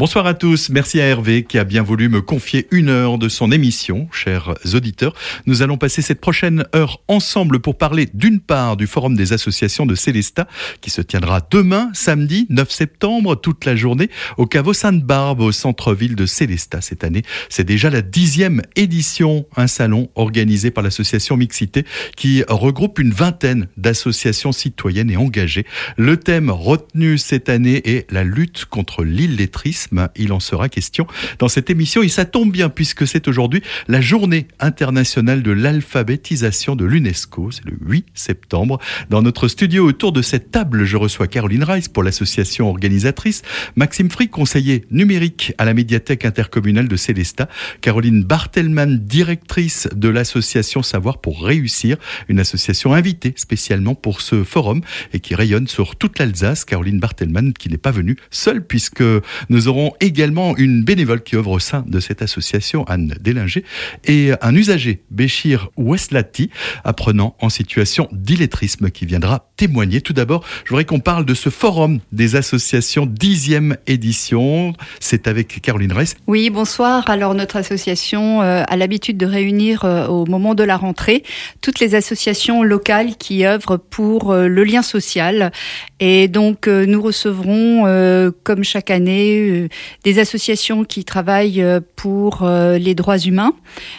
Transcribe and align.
Bonsoir 0.00 0.24
à 0.24 0.32
tous. 0.32 0.70
Merci 0.70 0.98
à 0.98 1.04
Hervé 1.04 1.44
qui 1.44 1.58
a 1.58 1.64
bien 1.64 1.82
voulu 1.82 2.08
me 2.08 2.22
confier 2.22 2.66
une 2.70 2.88
heure 2.88 3.18
de 3.18 3.28
son 3.28 3.52
émission, 3.52 4.08
chers 4.12 4.54
auditeurs. 4.72 5.12
Nous 5.44 5.60
allons 5.60 5.76
passer 5.76 6.00
cette 6.00 6.22
prochaine 6.22 6.64
heure 6.74 7.02
ensemble 7.06 7.60
pour 7.60 7.76
parler 7.76 8.08
d'une 8.14 8.40
part 8.40 8.78
du 8.78 8.86
Forum 8.86 9.14
des 9.14 9.34
associations 9.34 9.84
de 9.84 9.94
Célestat 9.94 10.48
qui 10.80 10.88
se 10.88 11.02
tiendra 11.02 11.46
demain, 11.50 11.90
samedi 11.92 12.46
9 12.48 12.70
septembre, 12.70 13.34
toute 13.34 13.66
la 13.66 13.76
journée 13.76 14.08
au 14.38 14.46
caveau 14.46 14.72
Sainte-Barbe 14.72 15.42
au 15.42 15.52
centre-ville 15.52 16.16
de 16.16 16.24
Célestat 16.24 16.80
cette 16.80 17.04
année. 17.04 17.20
C'est 17.50 17.64
déjà 17.64 17.90
la 17.90 18.00
dixième 18.00 18.62
édition, 18.76 19.44
un 19.54 19.66
salon 19.66 20.08
organisé 20.14 20.70
par 20.70 20.82
l'association 20.82 21.36
Mixité 21.36 21.84
qui 22.16 22.42
regroupe 22.48 23.00
une 23.00 23.12
vingtaine 23.12 23.68
d'associations 23.76 24.52
citoyennes 24.52 25.10
et 25.10 25.18
engagées. 25.18 25.66
Le 25.98 26.16
thème 26.16 26.48
retenu 26.48 27.18
cette 27.18 27.50
année 27.50 27.82
est 27.84 28.10
la 28.10 28.24
lutte 28.24 28.64
contre 28.64 29.04
l'illettrisme. 29.04 29.89
Il 30.16 30.32
en 30.32 30.40
sera 30.40 30.68
question 30.68 31.06
dans 31.38 31.48
cette 31.48 31.70
émission 31.70 32.02
et 32.02 32.08
ça 32.08 32.24
tombe 32.24 32.52
bien 32.52 32.68
puisque 32.68 33.06
c'est 33.06 33.28
aujourd'hui 33.28 33.62
la 33.88 34.00
journée 34.00 34.46
internationale 34.58 35.42
de 35.42 35.50
l'alphabétisation 35.50 36.76
de 36.76 36.84
l'UNESCO. 36.84 37.50
C'est 37.50 37.64
le 37.64 37.76
8 37.80 38.06
septembre. 38.14 38.78
Dans 39.08 39.22
notre 39.22 39.48
studio 39.48 39.86
autour 39.86 40.12
de 40.12 40.22
cette 40.22 40.50
table, 40.50 40.84
je 40.84 40.96
reçois 40.96 41.26
Caroline 41.26 41.64
Rice 41.64 41.88
pour 41.88 42.02
l'association 42.02 42.68
organisatrice, 42.68 43.42
Maxime 43.76 44.10
Frick, 44.10 44.30
conseiller 44.30 44.84
numérique 44.90 45.52
à 45.58 45.64
la 45.64 45.74
médiathèque 45.74 46.24
intercommunale 46.24 46.88
de 46.88 46.96
Célestat, 46.96 47.48
Caroline 47.80 48.24
Bartelman, 48.24 48.98
directrice 48.98 49.88
de 49.94 50.08
l'association 50.08 50.82
Savoir 50.82 51.18
pour 51.18 51.42
réussir, 51.44 51.96
une 52.28 52.40
association 52.40 52.94
invitée 52.94 53.34
spécialement 53.36 53.94
pour 53.94 54.20
ce 54.20 54.44
forum 54.44 54.80
et 55.12 55.20
qui 55.20 55.34
rayonne 55.34 55.66
sur 55.66 55.96
toute 55.96 56.18
l'Alsace. 56.18 56.64
Caroline 56.64 57.00
Bartelman 57.00 57.52
qui 57.52 57.68
n'est 57.68 57.78
pas 57.78 57.90
venue 57.90 58.16
seule 58.30 58.64
puisque 58.64 59.02
nous 59.48 59.68
aurons 59.68 59.79
également 60.00 60.56
une 60.56 60.82
bénévole 60.84 61.22
qui 61.22 61.36
œuvre 61.36 61.52
au 61.52 61.58
sein 61.58 61.84
de 61.86 62.00
cette 62.00 62.22
association, 62.22 62.84
Anne 62.84 63.14
Délinger, 63.20 63.64
et 64.04 64.32
un 64.40 64.54
usager, 64.54 65.02
Béchir 65.10 65.70
Weslati, 65.76 66.50
apprenant 66.84 67.36
en 67.40 67.48
situation 67.48 68.08
d'illettrisme 68.12 68.90
qui 68.90 69.06
viendra 69.06 69.50
témoigner. 69.56 70.00
Tout 70.00 70.12
d'abord, 70.12 70.44
je 70.64 70.70
voudrais 70.70 70.84
qu'on 70.84 71.00
parle 71.00 71.24
de 71.24 71.34
ce 71.34 71.50
forum 71.50 72.00
des 72.12 72.36
associations 72.36 73.06
dixième 73.06 73.76
édition. 73.86 74.72
C'est 75.00 75.28
avec 75.28 75.60
Caroline 75.60 75.92
Reiss. 75.92 76.16
Oui, 76.26 76.50
bonsoir. 76.50 77.08
Alors 77.08 77.34
notre 77.34 77.56
association 77.56 78.42
euh, 78.42 78.62
a 78.66 78.76
l'habitude 78.76 79.16
de 79.16 79.26
réunir 79.26 79.84
euh, 79.84 80.06
au 80.06 80.26
moment 80.26 80.54
de 80.54 80.64
la 80.64 80.76
rentrée 80.76 81.22
toutes 81.60 81.80
les 81.80 81.94
associations 81.94 82.62
locales 82.62 83.16
qui 83.16 83.44
œuvrent 83.46 83.78
pour 83.78 84.32
euh, 84.32 84.48
le 84.48 84.64
lien 84.64 84.82
social. 84.82 85.52
Et 86.00 86.28
donc 86.28 86.66
nous 86.66 87.02
recevrons, 87.02 88.32
comme 88.42 88.64
chaque 88.64 88.90
année, 88.90 89.59
des 90.04 90.18
associations 90.18 90.84
qui 90.84 91.04
travaillent 91.04 91.64
pour 91.96 92.46
les 92.46 92.94
droits 92.94 93.18
humains, 93.18 93.54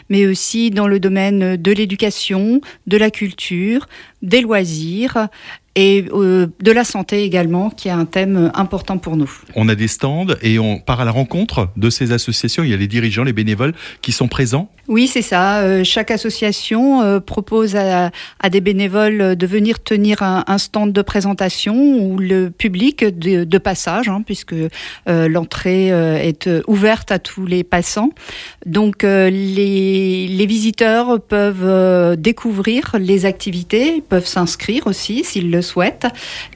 mais 0.09 0.25
aussi 0.25 0.69
dans 0.71 0.87
le 0.87 0.99
domaine 0.99 1.55
de 1.55 1.71
l'éducation, 1.71 2.61
de 2.87 2.97
la 2.97 3.11
culture, 3.11 3.87
des 4.21 4.41
loisirs 4.41 5.27
et 5.75 6.05
euh, 6.11 6.47
de 6.59 6.71
la 6.71 6.83
santé 6.83 7.23
également, 7.23 7.69
qui 7.69 7.87
est 7.87 7.91
un 7.91 8.05
thème 8.05 8.51
important 8.53 8.97
pour 8.97 9.15
nous. 9.15 9.31
On 9.55 9.69
a 9.69 9.75
des 9.75 9.87
stands 9.87 10.27
et 10.41 10.59
on 10.59 10.79
part 10.79 10.99
à 10.99 11.05
la 11.05 11.11
rencontre 11.11 11.69
de 11.77 11.89
ces 11.89 12.11
associations. 12.11 12.63
Il 12.63 12.71
y 12.71 12.73
a 12.73 12.77
les 12.77 12.87
dirigeants, 12.87 13.23
les 13.23 13.33
bénévoles 13.33 13.73
qui 14.01 14.11
sont 14.11 14.27
présents. 14.27 14.69
Oui, 14.87 15.07
c'est 15.07 15.21
ça. 15.21 15.59
Euh, 15.59 15.85
chaque 15.85 16.11
association 16.11 17.01
euh, 17.01 17.19
propose 17.21 17.77
à, 17.77 18.11
des 18.49 18.59
bénévoles 18.59 19.37
de 19.37 19.47
venir 19.47 19.81
tenir 19.81 20.21
un, 20.23 20.57
stand 20.57 20.91
de 20.91 21.01
présentation 21.01 21.75
ou 21.75 22.17
le 22.17 22.49
public 22.49 23.05
de, 23.05 23.57
passage, 23.57 24.09
hein, 24.09 24.23
puisque 24.25 24.55
l'entrée 25.07 25.87
est 25.87 26.49
ouverte 26.67 27.11
à 27.11 27.19
tous 27.19 27.45
les 27.45 27.63
passants. 27.63 28.09
Donc 28.65 29.03
les, 29.03 30.27
les 30.27 30.45
visiteurs 30.45 31.21
peuvent 31.21 32.17
découvrir 32.17 32.95
les 32.99 33.25
activités, 33.25 34.01
peuvent 34.07 34.27
s'inscrire 34.27 34.87
aussi 34.87 35.23
s'ils 35.23 35.51
le 35.51 35.60
souhaitent. 35.61 36.07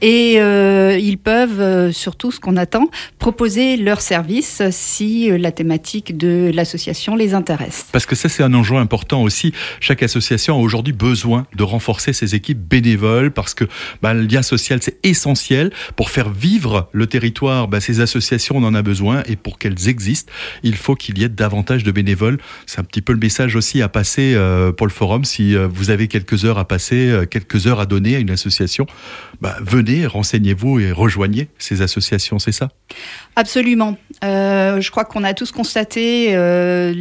Et 0.02 0.36
euh, 0.38 0.98
ils 0.98 1.18
peuvent, 1.18 1.60
euh, 1.60 1.92
surtout 1.92 2.30
ce 2.30 2.40
qu'on 2.40 2.56
attend, 2.56 2.88
proposer 3.18 3.76
leurs 3.76 4.00
services 4.00 4.62
si 4.70 5.30
euh, 5.30 5.38
la 5.38 5.52
thématique 5.52 6.16
de 6.16 6.50
l'association 6.54 7.16
les 7.16 7.34
intéresse. 7.34 7.86
Parce 7.92 8.06
que 8.06 8.14
ça, 8.14 8.28
c'est 8.28 8.42
un 8.42 8.54
enjeu 8.54 8.76
important 8.76 9.22
aussi. 9.22 9.52
Chaque 9.80 10.02
association 10.02 10.56
a 10.56 10.58
aujourd'hui 10.58 10.92
besoin 10.92 11.46
de 11.54 11.62
renforcer 11.62 12.12
ses 12.12 12.34
équipes 12.34 12.58
bénévoles 12.58 13.30
parce 13.30 13.54
que 13.54 13.64
bah, 14.02 14.14
le 14.14 14.22
lien 14.22 14.42
social, 14.42 14.80
c'est 14.82 14.98
essentiel. 15.02 15.70
Pour 15.96 16.10
faire 16.10 16.30
vivre 16.30 16.88
le 16.92 17.06
territoire, 17.06 17.68
bah, 17.68 17.80
ces 17.80 18.00
associations, 18.00 18.56
on 18.56 18.64
en 18.64 18.74
a 18.74 18.82
besoin. 18.82 19.22
Et 19.26 19.36
pour 19.36 19.58
qu'elles 19.58 19.88
existent, 19.88 20.32
il 20.62 20.76
faut 20.76 20.94
qu'il 20.94 21.18
y 21.18 21.24
ait 21.24 21.28
davantage 21.28 21.84
de 21.84 21.90
bénévoles. 21.90 22.38
C'est 22.66 22.80
un 22.80 22.84
petit 22.84 23.02
peu 23.02 23.12
le 23.12 23.18
message 23.18 23.56
aussi 23.56 23.82
à 23.82 23.88
passer 23.88 24.36
pour 24.76 24.86
le 24.86 24.92
forum. 24.92 25.24
Si 25.24 25.54
vous 25.54 25.90
avez 25.90 26.08
quelques 26.08 26.44
heures 26.44 26.58
à 26.58 26.66
passer, 26.66 27.20
quelques 27.30 27.66
heures 27.66 27.80
à 27.80 27.86
donner 27.86 28.16
à 28.16 28.18
une 28.18 28.30
association, 28.30 28.86
bah, 29.40 29.56
venez, 29.60 30.06
renseignez-vous 30.06 30.80
et 30.80 30.92
rejoignez 30.92 31.48
ces 31.58 31.82
associations, 31.82 32.38
c'est 32.38 32.52
ça? 32.52 32.70
Absolument. 33.34 33.98
Euh, 34.24 34.80
je 34.80 34.90
crois 34.90 35.04
qu'on 35.04 35.22
a 35.22 35.34
tous 35.34 35.52
constaté 35.52 36.34
euh, 36.34 36.94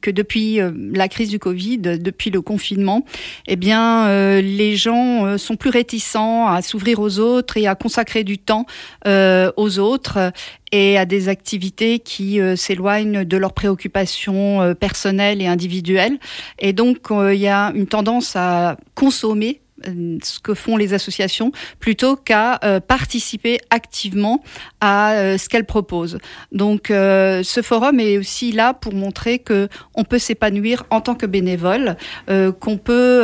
que 0.00 0.10
depuis 0.12 0.60
euh, 0.60 0.70
la 0.92 1.08
crise 1.08 1.28
du 1.28 1.40
Covid, 1.40 1.78
depuis 1.78 2.30
le 2.30 2.40
confinement, 2.40 3.04
eh 3.48 3.56
bien, 3.56 4.08
les 4.40 4.76
gens 4.76 5.36
sont 5.38 5.56
plus 5.56 5.70
réticents 5.70 6.46
à 6.46 6.62
s'ouvrir 6.62 7.00
aux 7.00 7.18
autres 7.18 7.56
et 7.56 7.66
à 7.66 7.74
consacrer 7.74 8.24
du 8.24 8.38
temps 8.38 8.66
aux 9.06 9.78
autres 9.78 10.32
et 10.72 10.98
à 10.98 11.04
des 11.04 11.28
activités 11.28 11.98
qui 11.98 12.38
s'éloignent 12.56 13.24
de 13.24 13.36
leurs 13.36 13.52
préoccupations 13.52 14.74
personnelles 14.74 15.42
et 15.42 15.46
individuelles. 15.46 16.18
Et 16.58 16.72
donc, 16.72 17.08
il 17.10 17.38
y 17.38 17.48
a 17.48 17.72
une 17.74 17.86
tendance 17.86 18.36
à 18.36 18.76
consommer 18.94 19.60
ce 19.84 20.40
que 20.40 20.54
font 20.54 20.76
les 20.76 20.94
associations 20.94 21.52
plutôt 21.78 22.16
qu'à 22.16 22.58
euh, 22.64 22.80
participer 22.80 23.60
activement 23.70 24.42
à 24.80 25.12
euh, 25.12 25.38
ce 25.38 25.48
qu'elles 25.48 25.66
proposent. 25.66 26.18
Donc 26.52 26.86
ce 26.88 27.60
forum 27.62 28.00
est 28.00 28.18
aussi 28.18 28.52
là 28.52 28.74
pour 28.74 28.94
montrer 28.94 29.38
que 29.38 29.68
on 29.94 30.04
peut 30.04 30.18
s'épanouir 30.18 30.84
en 30.90 31.00
tant 31.00 31.14
que 31.14 31.26
bénévole, 31.26 31.96
qu'on 32.26 32.76
peut 32.78 33.22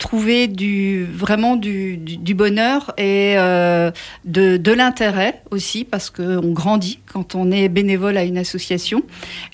trouver 0.00 0.48
du 0.48 1.04
vraiment 1.04 1.56
du, 1.56 2.34
bonheur 2.34 2.92
et 2.96 3.34
euh, 3.36 3.90
de, 4.24 4.72
l'intérêt 4.72 5.42
aussi 5.50 5.84
parce 5.84 6.10
qu'on 6.10 6.52
grandit 6.52 7.00
quand 7.12 7.34
on 7.34 7.52
est 7.52 7.68
bénévole 7.68 8.16
à 8.16 8.24
une 8.24 8.38
association 8.38 9.02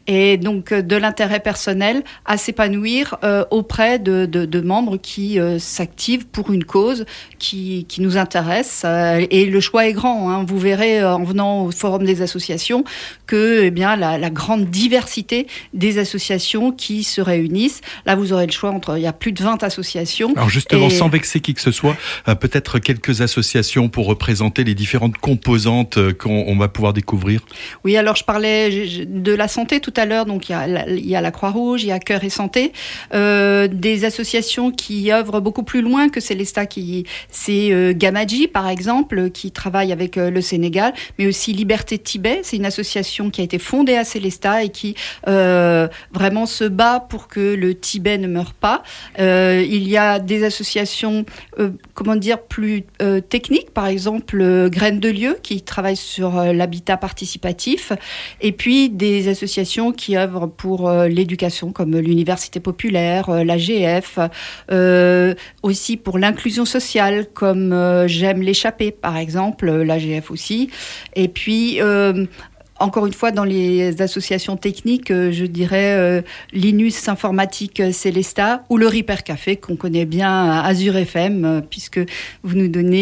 et 0.07 0.37
donc 0.37 0.73
euh, 0.73 0.83
de 0.83 0.97
l'intérêt 0.97 1.41
personnel 1.41 2.03
à 2.25 2.37
s'épanouir 2.37 3.17
euh, 3.25 3.45
auprès 3.51 3.99
de, 3.99 4.27
de, 4.27 4.45
de, 4.45 4.61
membres 4.61 4.97
qui 4.97 5.39
euh, 5.77 5.87
s'activent 5.87 6.27
pour 6.27 6.53
une 6.53 6.65
cause 6.65 7.05
qui, 7.39 7.85
qui 7.89 8.01
nous 8.01 8.17
intéresse 8.17 8.85
et 9.31 9.47
le 9.47 9.61
choix 9.61 9.87
est 9.87 9.93
grand. 9.93 10.31
Hein. 10.31 10.45
Vous 10.47 10.59
verrez 10.59 11.05
en 11.05 11.23
venant 11.23 11.65
au 11.65 11.71
forum 11.71 12.05
des 12.05 12.23
associations 12.23 12.85
que 13.27 13.63
eh 13.65 13.71
bien 13.71 13.97
la, 13.97 14.19
la 14.19 14.31
grande 14.31 14.67
diversité 14.67 15.47
des 15.75 15.99
associations 15.99 16.73
qui 16.73 17.05
se 17.05 17.21
réunissent. 17.21 17.83
Là, 18.07 18.17
vous 18.17 18.33
aurez 18.33 18.47
le 18.47 18.53
choix 18.53 18.71
entre 18.71 18.97
il 18.97 19.03
y 19.03 19.07
a 19.07 19.13
plus 19.13 19.33
de 19.33 19.43
20 19.43 19.63
associations 19.63 20.33
alors 20.35 20.49
justement, 20.49 20.91
sans 20.91 21.09
vexer 21.09 21.41
qui 21.41 21.55
que 21.55 21.61
ce 21.61 21.71
soit, 21.71 21.97
euh, 22.29 22.35
peut-être 22.35 22.79
quelques 22.79 23.21
associations 23.21 23.89
pour 23.89 24.07
représenter 24.07 24.65
les 24.65 24.75
différentes 24.75 25.19
composantes 25.19 25.99
euh, 25.99 26.13
qu'on 26.13 26.57
va 26.57 26.69
pouvoir 26.69 26.93
découvrir. 26.93 27.41
Oui, 27.85 27.97
alors 27.97 28.17
je 28.17 28.25
parlais 28.25 29.07
de 29.07 29.33
la 29.33 29.49
santé 29.49 29.81
tout 29.81 29.95
à 29.97 30.05
l'heure, 30.05 30.27
donc 30.27 30.49
il 30.49 30.53
y 30.53 30.55
a 30.55 30.67
la, 30.67 31.21
la 31.21 31.31
Croix-Rouge, 31.31 31.83
il 31.83 31.89
y 31.89 31.93
a 31.93 31.99
Cœur 31.99 32.25
et 32.25 32.31
Santé, 32.31 32.73
euh, 33.15 33.69
des 33.69 34.05
associations 34.05 34.71
qui 34.71 35.13
œuvrent 35.13 35.41
beaucoup 35.41 35.63
plus 35.67 35.83
loin 35.83 36.09
que 36.09 36.21
Célesta, 36.21 36.65
qui 36.67 37.05
c'est 37.31 37.73
euh, 37.73 37.93
par 38.53 38.69
exemple, 38.69 39.31
qui 39.31 39.51
travaille 39.51 39.93
avec 39.93 40.17
le 40.17 40.41
Sénégal, 40.41 40.95
mais 41.19 41.27
aussi 41.27 41.53
Liberté 41.53 41.99
Tibet, 41.99 42.41
c'est 42.43 42.57
une 42.57 42.65
association 42.65 43.31
qui 43.31 43.41
a 43.41 43.45
été 43.45 43.59
fondée 43.59 43.97
à 43.97 44.05
Célesta 44.05 44.63
et 44.63 44.69
qui 44.71 44.95
vraiment 45.27 46.47
se 46.47 46.65
bat 46.65 47.01
pour 47.01 47.29
que 47.29 47.55
le 47.55 47.75
Tibet 47.75 48.19
ne 48.19 48.29
meure 48.29 48.55
pas. 48.55 48.83
il 49.19 49.89
y 49.89 49.97
a 49.97 50.19
des 50.19 50.45
associations, 50.45 51.25
euh, 51.59 51.71
comment 51.95 52.17
dire, 52.17 52.43
plus 52.43 52.85
euh, 53.03 53.21
techniques, 53.21 53.71
par 53.73 53.87
exemple 53.87 54.41
euh, 54.41 54.69
Graines 54.69 55.01
de 55.01 55.09
Lieu, 55.09 55.39
qui 55.43 55.63
travaille 55.63 55.97
sur 55.97 56.43
l'habitat 56.53 56.97
participatif, 56.97 57.93
et 58.41 58.53
puis 58.53 58.89
des 58.89 59.29
associations 59.29 59.93
qui 59.93 60.17
œuvrent 60.17 60.49
pour 60.49 60.91
l'éducation, 60.91 61.73
comme 61.73 61.97
l'Université 61.97 62.61
populaire, 62.61 63.31
l'AGF, 63.45 64.19
aussi 65.67 65.97
pour 65.97 66.19
l'inclusion 66.19 66.65
sociale, 66.65 67.27
comme 67.33 67.75
J'aime 68.07 68.43
l'échapper, 68.43 68.91
par 68.91 69.17
exemple, 69.17 69.71
l'AGF 69.71 70.31
aussi, 70.31 70.71
et 71.15 71.29
puis 71.29 71.81
encore 72.79 73.07
une 73.07 73.13
fois, 73.13 73.31
dans 73.31 73.45
les 73.45 74.03
associations 74.03 74.57
techniques, 74.57 75.11
euh, 75.11 75.33
je 75.33 75.45
dirais 75.45 75.95
euh, 75.95 76.23
Linus 76.53 77.09
Informatique 77.09 77.83
Célesta 77.93 78.65
ou 78.69 78.77
le 78.77 78.87
Reaper 78.87 79.23
Café 79.25 79.57
qu'on 79.57 79.77
connaît 79.77 80.05
bien 80.05 80.31
à 80.31 80.67
Azure 80.67 80.97
FM, 80.97 81.45
euh, 81.45 81.61
puisque 81.61 82.01
vous 82.43 82.57
nous 82.57 82.69
donnez 82.69 82.97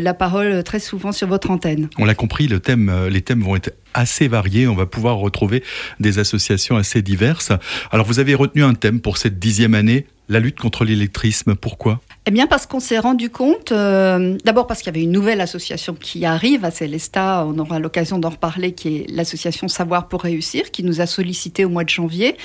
la 0.00 0.14
parole 0.14 0.62
très 0.64 0.78
souvent 0.78 1.12
sur 1.12 1.28
votre 1.28 1.50
antenne. 1.50 1.88
On 1.98 2.04
l'a 2.04 2.14
compris, 2.14 2.48
les 2.48 2.60
thèmes 2.60 3.42
vont 3.42 3.56
être 3.56 3.72
assez 3.94 4.28
variés. 4.28 4.68
On 4.68 4.74
va 4.74 4.86
pouvoir 4.86 5.16
retrouver 5.16 5.62
des 6.00 6.18
associations 6.18 6.76
assez 6.76 7.02
diverses. 7.02 7.52
Alors, 7.90 8.06
vous 8.06 8.18
avez 8.18 8.34
retenu 8.34 8.62
un 8.62 8.74
thème 8.74 9.00
pour 9.00 9.16
cette 9.16 9.38
dixième 9.38 9.74
année, 9.74 10.06
la 10.28 10.40
lutte 10.40 10.58
contre 10.58 10.84
l'électrisme. 10.84 11.54
Pourquoi? 11.54 12.00
Eh 12.28 12.32
bien, 12.32 12.48
parce 12.48 12.66
qu'on 12.66 12.80
s'est 12.80 12.98
rendu 12.98 13.30
compte, 13.30 13.70
euh, 13.70 14.36
d'abord 14.44 14.66
parce 14.66 14.80
qu'il 14.80 14.88
y 14.88 14.96
avait 14.96 15.04
une 15.04 15.12
nouvelle 15.12 15.40
association 15.40 15.94
qui 15.94 16.24
arrive 16.24 16.64
à 16.64 16.72
Célesta, 16.72 17.46
on 17.46 17.56
aura 17.58 17.78
l'occasion 17.78 18.18
d'en 18.18 18.30
reparler, 18.30 18.72
qui 18.72 18.96
est 18.96 19.06
l'association 19.10 19.68
Savoir 19.68 20.08
pour 20.08 20.22
réussir, 20.22 20.72
qui 20.72 20.82
nous 20.82 21.00
a 21.00 21.06
sollicité 21.06 21.64
au 21.64 21.68
mois 21.68 21.84
de 21.84 21.88
janvier. 21.88 22.36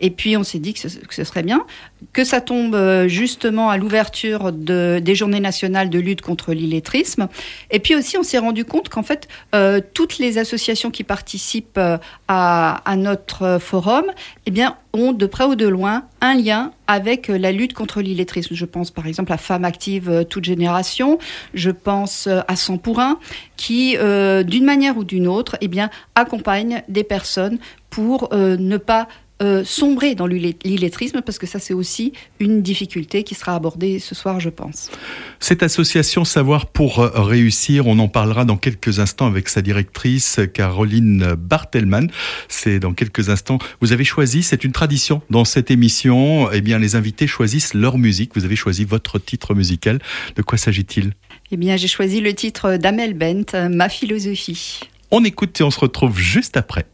Et 0.00 0.10
puis, 0.10 0.36
on 0.36 0.42
s'est 0.42 0.58
dit 0.58 0.74
que 0.74 0.80
ce, 0.80 1.24
serait 1.24 1.44
bien 1.44 1.64
que 2.12 2.24
ça 2.24 2.40
tombe 2.40 2.74
euh, 2.74 3.08
justement 3.08 3.70
à 3.70 3.76
l'ouverture 3.76 4.52
de, 4.52 5.00
des 5.02 5.14
journées 5.14 5.40
nationales 5.40 5.90
de 5.90 5.98
lutte 5.98 6.20
contre 6.20 6.52
l'illettrisme. 6.52 7.28
Et 7.70 7.78
puis 7.78 7.94
aussi, 7.94 8.16
on 8.16 8.22
s'est 8.22 8.38
rendu 8.38 8.64
compte 8.64 8.88
qu'en 8.88 9.02
fait, 9.02 9.28
euh, 9.54 9.80
toutes 9.94 10.18
les 10.18 10.38
associations 10.38 10.90
qui 10.90 11.04
participent 11.04 11.80
à, 12.28 12.82
à 12.84 12.96
notre 12.96 13.58
forum, 13.60 14.04
eh 14.46 14.50
bien, 14.50 14.76
ont 14.92 15.12
de 15.12 15.26
près 15.26 15.44
ou 15.44 15.54
de 15.54 15.66
loin 15.66 16.04
un 16.20 16.34
lien 16.34 16.72
avec 16.86 17.28
la 17.28 17.52
lutte 17.52 17.74
contre 17.74 18.00
l'illettrisme. 18.00 18.54
Je 18.54 18.64
pense 18.64 18.90
par 18.90 19.06
exemple 19.06 19.32
à 19.32 19.36
Femmes 19.36 19.64
actives 19.64 20.10
euh, 20.10 20.24
toute 20.24 20.44
génération, 20.44 21.18
je 21.54 21.70
pense 21.70 22.26
euh, 22.26 22.40
à 22.48 22.56
100 22.56 22.78
pour 22.78 23.00
1, 23.00 23.18
qui, 23.56 23.96
euh, 23.98 24.42
d'une 24.42 24.64
manière 24.64 24.96
ou 24.96 25.04
d'une 25.04 25.28
autre, 25.28 25.56
eh 25.60 25.68
bien, 25.68 25.90
accompagne 26.14 26.82
des 26.88 27.04
personnes 27.04 27.58
pour 27.90 28.28
ne 28.32 28.76
pas 28.76 29.08
euh, 29.40 29.62
sombrer 29.64 30.16
dans 30.16 30.26
l'illettrisme 30.26 31.22
parce 31.22 31.38
que 31.38 31.46
ça 31.46 31.60
c'est 31.60 31.74
aussi 31.74 32.12
une 32.40 32.60
difficulté 32.60 33.22
qui 33.22 33.36
sera 33.36 33.54
abordée 33.54 34.00
ce 34.00 34.16
soir 34.16 34.40
je 34.40 34.48
pense. 34.48 34.90
Cette 35.38 35.62
association 35.62 36.24
Savoir 36.24 36.66
pour 36.66 36.98
euh, 36.98 37.10
réussir, 37.22 37.86
on 37.86 38.00
en 38.00 38.08
parlera 38.08 38.44
dans 38.44 38.56
quelques 38.56 38.98
instants 38.98 39.26
avec 39.26 39.48
sa 39.48 39.62
directrice 39.62 40.40
Caroline 40.52 41.34
Bartelman. 41.38 42.08
C'est 42.48 42.80
dans 42.80 42.94
quelques 42.94 43.28
instants. 43.28 43.58
Vous 43.80 43.92
avez 43.92 44.04
choisi, 44.04 44.42
c'est 44.42 44.64
une 44.64 44.72
tradition 44.72 45.22
dans 45.30 45.44
cette 45.44 45.70
émission, 45.70 46.50
eh 46.52 46.60
bien 46.60 46.80
les 46.80 46.96
invités 46.96 47.28
choisissent 47.28 47.74
leur 47.74 47.96
musique. 47.96 48.32
Vous 48.34 48.44
avez 48.44 48.56
choisi 48.56 48.84
votre 48.84 49.20
titre 49.20 49.54
musical. 49.54 50.00
De 50.34 50.42
quoi 50.42 50.58
s'agit-il? 50.58 51.12
Eh 51.52 51.56
bien 51.56 51.76
j'ai 51.76 51.88
choisi 51.88 52.20
le 52.20 52.34
titre 52.34 52.76
d'Amel 52.76 53.14
Bent, 53.14 53.68
Ma 53.70 53.88
philosophie. 53.88 54.80
On 55.10 55.24
écoute 55.24 55.60
et 55.60 55.64
on 55.64 55.70
se 55.70 55.80
retrouve 55.80 56.18
juste 56.18 56.56
après. 56.56 56.84